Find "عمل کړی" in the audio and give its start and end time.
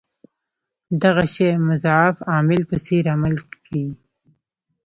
3.13-3.85